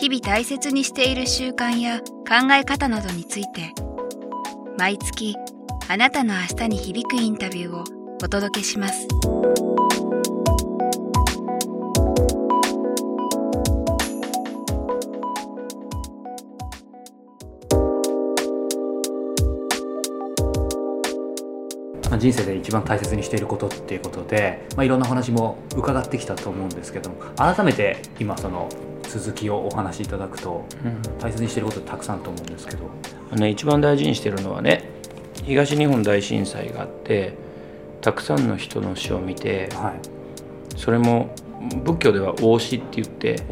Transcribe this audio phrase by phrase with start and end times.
[0.00, 3.74] 日々大切にしている習慣や考え方などについて
[4.78, 5.36] 毎月
[5.88, 7.84] あなたの明日に響くインタビューを
[8.24, 9.06] お届けします。
[22.18, 28.68] 人生で一番大切にしていることっていうことで、まあ、いろんな話も伺ってきたと思うんですけども改めて今その
[29.18, 30.64] 続きをお話しいただくと
[31.18, 32.90] 大切にしていることたくさんと思うんですけど、
[33.36, 34.88] ね、一番大事にしてるのはね
[35.44, 37.34] 東日本大震災があって
[38.00, 41.34] たくさんの人の死を見てはい、それも
[41.84, 43.42] 仏教では「大死」って言って、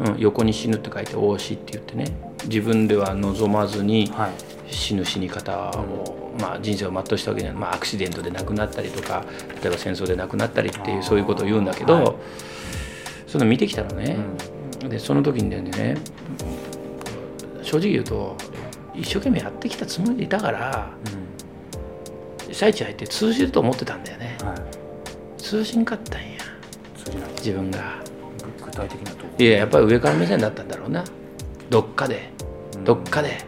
[0.00, 2.06] うん、横に死ぬって書いて「大死」って言ってね
[2.46, 4.30] 自分では望まずにはい。
[4.72, 9.22] 死ぬ死に方を、まあ、人生を全うしたわけじゃない、まあ、アクシデントで亡くなったりとか
[9.62, 12.04] 例えば戦争で亡くなったりっていうそういうことを言うんだけど、はい。
[12.04, 12.14] そう
[13.32, 14.16] いうの見てきたのね、
[14.88, 15.96] でその時にね
[17.62, 18.36] 正直言うと
[18.94, 20.90] 一生懸命やってきたつもりでいたから
[22.48, 24.36] 被災地入って通じると思ってたんだよね。
[24.40, 24.58] うんはい、
[25.38, 26.38] 通じんかったんや。
[27.38, 28.02] 自分が。
[28.58, 29.34] 具具体的なとこ。
[29.38, 31.02] いややっぱり上から目線だったんだろうな。
[31.70, 32.30] どっかで。
[32.76, 32.84] うん。
[32.84, 33.38] どっかで、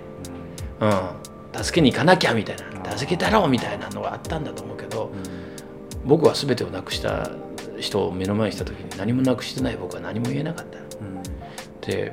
[0.81, 2.75] うん、助けに行かなきゃみたいな。
[2.97, 5.11] 助けたろうみたいなのがあったんだと思うけど
[6.05, 7.31] 僕は全てをなくした
[7.79, 10.79] 人を目の前にした時に何もなくしてない僕は何も言えなかった
[11.89, 12.13] うんうんで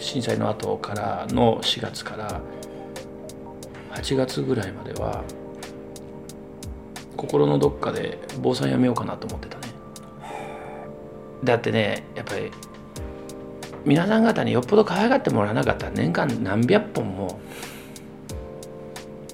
[0.00, 2.40] 震災の後からの4月から
[3.94, 5.22] 8月ぐらいまでは
[7.16, 9.68] 心のどっかで坊さんやめようかなと思ってたね。
[11.44, 12.50] だってねやっぱり
[13.84, 17.40] 皆さん方によっぽど可愛がってもらわなかったら年間何百本も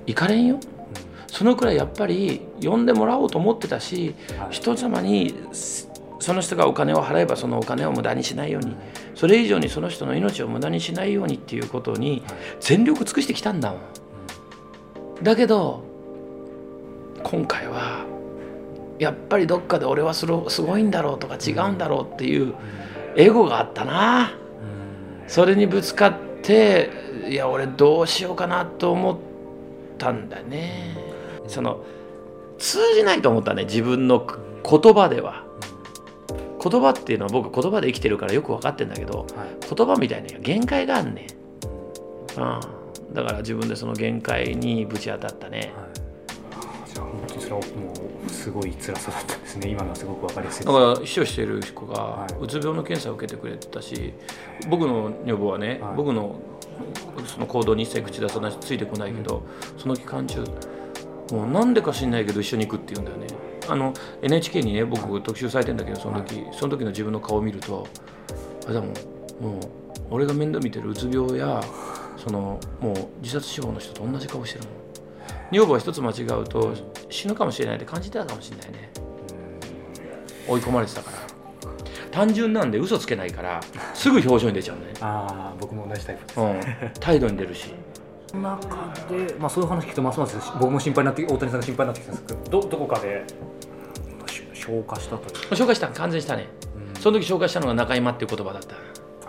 [0.07, 0.61] 行かれんよ。
[1.29, 4.49] そのくらいやっぱり呼んでもらおうと思ってたしはい。
[4.51, 5.89] 人様にす
[6.19, 8.75] その人がお金を払えばそのお金を無駄にしないように
[9.19, 12.23] それ以上にその人の命を無駄にしないようにっていうことに
[12.61, 13.81] 全力尽くしてきたんだもん。
[15.25, 15.83] だけど
[17.25, 18.07] 今回は
[19.01, 22.55] やっぱりどっかで俺はすごいんだろうとか違うんだろうっていう
[23.17, 24.35] エゴがあったな。
[25.27, 26.91] それにぶつかって
[27.29, 29.19] いや俺どうしようかなと思っ
[29.99, 30.97] たんだね。
[31.49, 31.83] その
[32.57, 35.48] 通じないと思ったね自分の言葉では
[36.63, 39.75] 言葉っていうのは僕言葉で生きてるからよく分かってんだけどはい。
[39.75, 41.27] 言葉みたいには限界があんね
[42.37, 45.73] ん、うん、だから自分でその限界にぶち当たったね。
[45.77, 46.93] はい。
[46.93, 47.65] じゃあ本当にそれはも
[48.27, 49.69] うすごい辛さだったんですね。
[49.69, 52.35] 今のはすごくわかりやすいだから秘書してる子がはい。
[52.41, 54.15] うつ病の検査を受けてくれてたし
[54.69, 55.97] 僕の女房はね、はい。
[55.97, 56.41] 僕の
[57.27, 59.43] その行動に一切口出さないしついてこないけど、
[59.77, 60.45] その期間中
[61.33, 63.27] もうなんでか知んないけど一緒に行くって言うんだよね
[63.69, 63.93] あの
[64.23, 67.87] NHK にね僕特集されてんだけどその時、その時の自分の顔を見ると
[68.65, 68.91] あれだもん
[69.41, 69.61] もう
[70.11, 71.61] 俺が面倒見てるうつ病や
[72.17, 74.89] そのもう自殺志望の人と同じ顔してるもん
[75.51, 76.75] 女房は一つ間違うと
[77.09, 78.91] 死ぬかもしれないって感じてたかもしれないね。
[80.47, 81.19] 追い込まれてたから。
[82.11, 83.61] 単純なんで嘘つけないから
[83.95, 86.61] すぐ表情に出ちゃうね、ああ僕も同じタイプです、うん、
[86.99, 87.75] 態度に出るし
[88.35, 93.25] 中で、まあ、そういう話聞くとますます僕も心配になって大谷さんが心配になってきたんですけどどどこかで
[94.29, 95.49] し消化したという。
[95.49, 96.47] か、紹介した完全にしたね。
[96.95, 97.01] うん。
[97.01, 98.77] その時紹介したのが中山っていう言葉だった。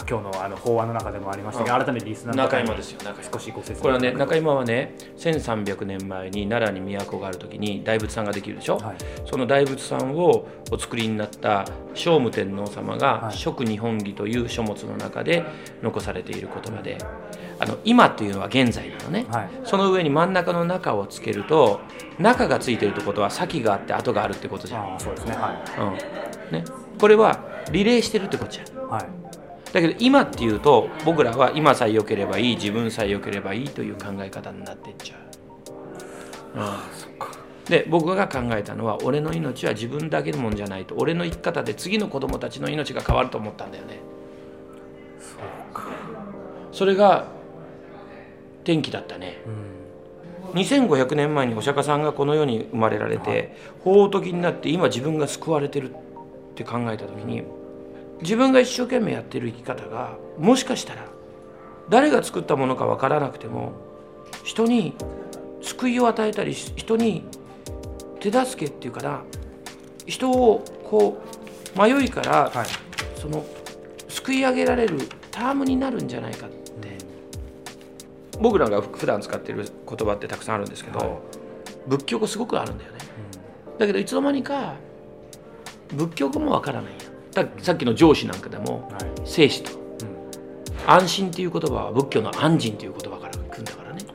[0.09, 3.81] 今日のあの法案の中でもありましたが、うん改めてリスナーの中山ですよ中山少しご説明。
[3.81, 8.95] これはね中山はね1300年前に奈良に都がある時に大仏さんができるでしょ、はい。
[9.29, 13.37] その大仏さんをお作りになった聖武天皇様が「はい。
[13.37, 15.43] 食日本義」という書物の中で
[15.83, 16.97] 残されている言葉で
[17.59, 19.49] あの今っていうのは現在なのね、はい。
[19.63, 21.81] その上に真ん中の中をつけると
[22.17, 25.33] 中がついてるってことは先があって後があるってことじゃん、ああそうですね。
[25.33, 25.97] は
[26.49, 26.53] うん。
[26.53, 26.63] ね、
[26.99, 27.39] これは
[27.71, 28.67] リレーしてるってことじゃん。
[28.67, 29.29] いはい。
[29.73, 35.15] だけど今っていうと僕らは今さえ良ければいい自分さえ良ければいいという考え方になっていっちゃ
[36.55, 43.99] う、うん、で僕が考えたのは俺の命は自分だけのもんじゃないと俺の生き方で次の子供たちの命が変わると思ったんだよね。
[46.71, 47.27] それが
[48.63, 49.41] 転機だったね。
[49.45, 49.79] うん。
[50.53, 55.93] 2500年前にお釈迦さんがこの世に生まれられて法時になって今自分が救われてるっ
[56.55, 57.43] て考えた時に
[58.21, 61.05] 自分が一生懸命やってる生き方がもしかしたら
[61.89, 63.73] 誰が作ったものか分からなくても
[64.43, 64.95] 人に
[65.61, 67.23] 救いを与えたり人に
[68.19, 69.23] 手助けっていうかな
[70.05, 71.21] 人をこ
[71.75, 72.67] う迷いから、はい、
[73.19, 73.45] その
[74.07, 74.97] 救い上げられる
[75.31, 76.97] タームになるんじゃないかって、うん、
[78.39, 81.09] 僕らが普段使ってる言葉ってたくさんあるんですけど、はい、
[81.87, 82.97] 仏教語すごくあるんだよね、
[83.71, 84.75] うん、だけどいつの間にか
[85.93, 86.93] 仏教語もわからない
[87.35, 94.05] やさっきの上司なんかでも、はい、生死と、うん、安心っていう言葉は仏教の安心という言葉から来るんだからね、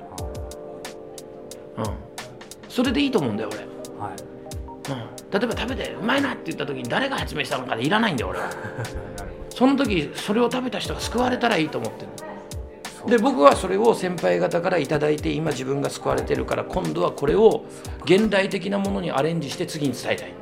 [1.78, 1.84] うん、
[2.68, 3.58] それでいいと思うんだよ俺、
[3.98, 4.16] はい。
[4.86, 8.50] うん、例えば食べてうまいなって言った時に誰が発明したのかでいらないんだよ俺は。
[9.50, 12.08] その時それを食べた人が救われたらいいと思ってる
[13.06, 17.64] で僕はそれを先輩方から頂いて今自分が救われてるから今度はこれを
[18.04, 20.34] 現代的なものにアレンジして次に伝えたい。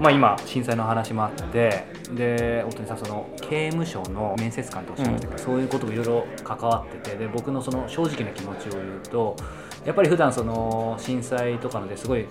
[0.00, 9.36] まあ、今震災の話もあってで大谷さんその刑務所の面接官とおっしゃいましたけど、うん、そういうこともいろいろ関わっててで僕のその正直な気持ちを言うと
[9.84, 12.26] やっぱり普段その震災とかのですごい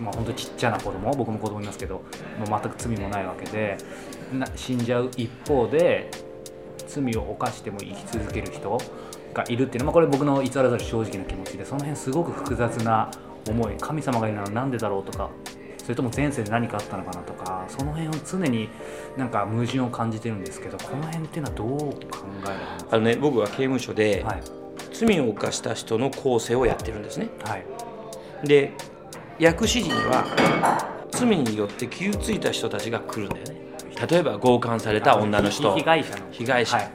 [0.00, 2.02] まあ、本当ちっちゃな子供僕も子供いますけども
[2.56, 3.76] う全く罪もないわけで
[4.32, 6.10] な死んじゃう一方で
[7.00, 8.78] 罪を犯しても生き続ける人
[9.32, 13.10] がいるっていうのは、まあ、これ僕の偽らざる正直な気持ちでその辺すごく複雑な
[13.48, 15.30] 思い神様がいるのは何でだろうとか
[15.78, 18.68] それとも前世で何かあったのかなとかその辺を常に
[19.16, 21.96] なんか矛盾を感じてるんですけどこの辺っていうのはどう考
[22.44, 24.42] えられますかあの、ね、僕は刑務所で、はい、
[24.92, 27.28] 罪を犯した人の構成をやってるんですね。
[27.44, 27.66] はい、
[28.46, 28.72] で
[29.40, 33.71] 薬師寺には罪によって傷ついた人たちが来るんだよね。
[34.10, 35.74] 例えば強姦された女の人。
[35.76, 36.22] 被害者の。
[36.30, 36.90] 被害者、はい、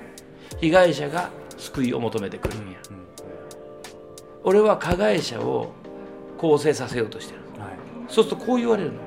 [0.60, 2.96] 被害者が救いを求めてくるんや、うん。
[2.98, 3.04] うん、
[4.44, 5.72] 俺は加害者を
[6.38, 7.72] 更生させようとしてる、はい、
[8.08, 9.00] そうするとこう言われるの。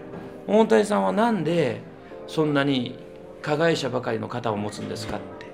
[0.47, 1.81] 大谷さんは何で
[2.27, 2.99] そんなに
[3.43, 5.47] 加害者ばかりの肩を持つんですかって。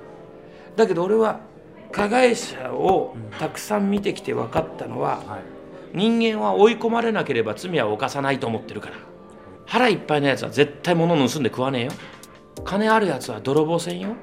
[0.77, 1.41] だけど俺は
[1.93, 8.97] 加害者をたくさん見てきて分かったのは、はい、人間は追い込まれなければ罪は犯さないと思ってるから。
[9.67, 11.93] 腹いっぱいのやつは絶対物盗んで食わねえよ
[12.65, 14.17] 金あるやつは泥棒せんよ。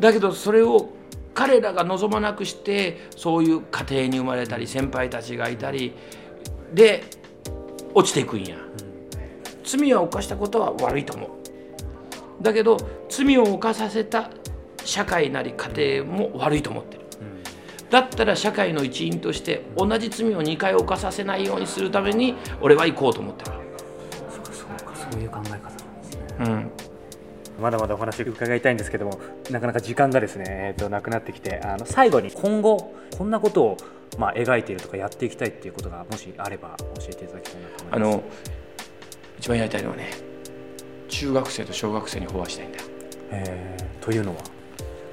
[0.00, 0.90] だけどそれを
[1.34, 5.94] 彼らが望まなくしてそういう家庭に生まれたり先輩たちがいたり
[6.72, 7.04] で
[7.94, 8.56] 落ちていくんや。
[9.64, 11.30] 罪を犯したことは悪いと思う。
[12.42, 12.76] だけど
[13.08, 14.30] 罪を犯させた
[14.84, 17.02] 社会なり家庭も悪いと思ってる。
[17.90, 23.52] だったら社会の一員として同じ罪を2回犯させないようにするために俺は行こうと思ってる。
[24.30, 25.87] そうかそうかそういう考え方。
[26.16, 26.70] なんですね、うん。
[27.62, 29.18] まだまだお話伺いたいんですけども
[29.50, 33.76] なかなか時間がですね、えー、となくなってきてあの最後に今後こんなことを
[34.16, 38.16] まあ描いているとかやっていきたいっていうことがもしあれば教えていただきたいなと思います。
[38.16, 38.22] あの
[39.38, 40.10] 一番やりたいのはね
[41.08, 42.78] 中学生と小学生に飽和したいんだ
[43.30, 44.42] えー、というのは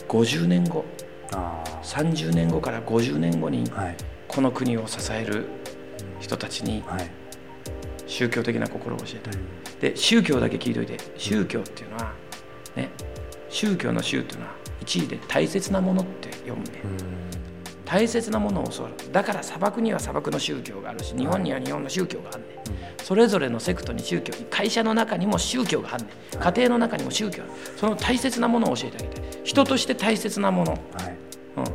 [0.07, 0.85] ？50年後。
[1.33, 3.69] あ30年後から50年後に
[4.27, 5.47] この国を支える
[6.19, 6.83] 人たちに
[8.07, 9.33] 宗教的な心を教えたい、
[9.79, 10.97] で宗教だけ聞いといて。
[11.17, 12.13] 宗教っていうのは
[12.75, 12.89] ね、
[13.49, 16.81] 宗教の宗というのは一位で大切なものって読むね、
[17.85, 18.95] 大切なものを教わる。
[19.11, 22.45] だから砂漠には砂漠の宗教があるし日本には日本の宗教があるね、
[23.03, 27.43] それぞれのセクトに宗教会社の中にも宗教があるね家庭の中にも宗教
[27.77, 30.81] その大切なものを教えてあげたい人として大切なもの、はい。
[31.57, 31.65] うん、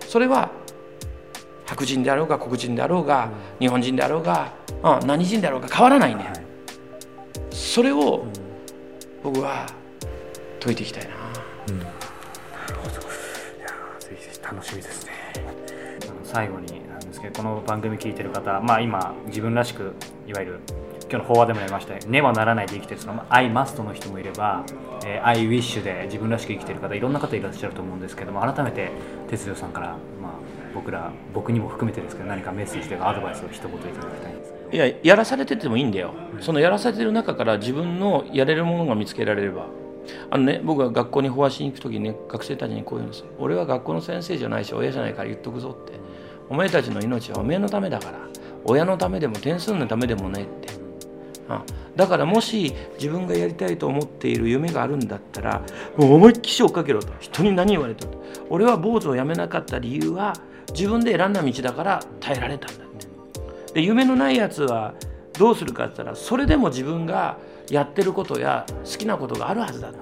[0.00, 0.50] それは
[1.66, 6.43] 白人であろうが黒人であろうが、日本人であろうが、うん、何人であろうが変わらないね、はい、
[7.64, 8.24] それを
[9.22, 9.66] 僕は
[10.60, 11.10] 解いていきたいな、
[11.68, 11.90] うん、なる
[12.76, 12.94] ほど。
[12.94, 12.96] い
[13.60, 13.68] や
[13.98, 15.12] ぜひぜひ楽しみですね。
[16.22, 19.94] 最後になんですけどこの番組聞いてる方まあ今自分らしく
[20.26, 20.60] いわゆる
[21.02, 24.64] 今日の法話でもやりましたねはならないで生きてるその「I must」の人もいれば
[25.06, 28.90] 「えー、I wish」で自分らしく生きてる方いろんな方いらっしゃると思うんですけども改めて
[29.30, 29.86] 哲代さんから、
[30.20, 30.32] まあ、
[30.74, 39.66] 僕ら僕にも含めてですけど何かメッセージとかアドバイスを一言いただきたいんですいややらされててもいいんだよ、そのやらされてる中から自分のやれるものが見つけられれば。
[40.30, 45.92] あのね僕が学校に飽和しに行く時にね学生たちにこう言うんです俺は学校の先生じゃないし親じゃないから言っとくぞって。
[46.50, 48.18] お前たちの命はお前のためだから。
[48.64, 50.74] 親のためでも点数のためでもねって。
[51.48, 51.62] あ
[51.94, 55.62] だからもし自分がやりたいと思っている夢があるんだったら
[55.96, 57.12] もう思いっきし追っかけろと。
[57.20, 58.18] 人に何言われてると。
[58.50, 60.34] 俺は坊主をやめなかった理由は
[60.72, 62.83] 自分で選んだ道だから耐えられたんだ。
[63.74, 64.94] で夢のないやつは
[65.38, 67.38] どうするかって言ったらそれでも自分が
[67.68, 69.92] やってることや好きなことがあるはずだ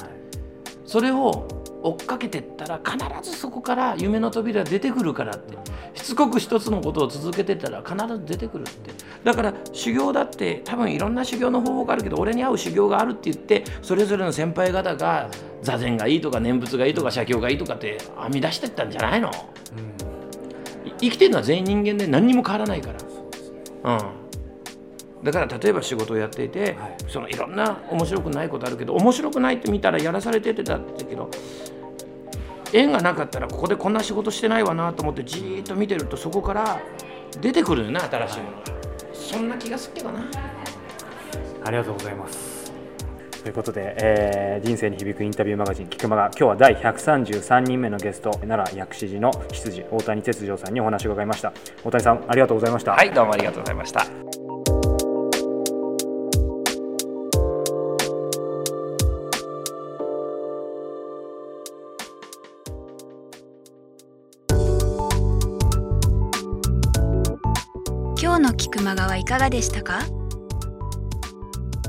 [0.84, 1.48] それを
[1.82, 5.56] 追っかけてったら必ずそこから夢の扉出てくるからって。
[5.94, 8.90] しつこく一つのことを続けてったら必ず出てくるって。
[9.24, 15.30] だから修行だって多分いろんな修行の方法があるけど俺に合う修行があるって言ってそれぞれの先輩方が
[15.62, 22.98] 座禅がいいとか念仏がいいとか写経がいいとかって編み出してったんじゃないの、うん、生きてるのは全員人間で何にも変わらないから、
[23.84, 25.24] うん。
[25.24, 31.30] だから例えば仕事をやっていて、はい、そのいろんな面白くないことあるけど面白くないって見たらやらされててたってけど
[32.72, 36.80] 縁がなかったらここでこんな仕事してないわなと思ってじーっと見てるとそこから
[37.40, 40.24] 出てくるよね新しいものが、はい、そんな気がするけどな。
[41.64, 42.51] ありがとうございます
[43.42, 51.52] ということで、えー、人生に響くインタビューマガジン「菊間が今日は第133人目のゲスト奈良薬師寺の執事大谷哲丈さんにお話を伺いました。
[51.84, 52.92] 大谷さんありがとうございました。
[52.92, 54.06] はいどうもありがとうございました。
[68.20, 70.21] 今日の菊間川いかがでしたか？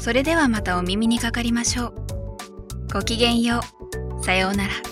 [0.00, 1.94] それではまたお耳にかかりましょう。
[2.90, 3.60] ごきげんよ
[4.18, 4.24] う。
[4.24, 4.89] さようなら。